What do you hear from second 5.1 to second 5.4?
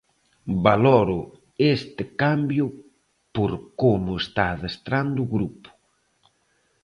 o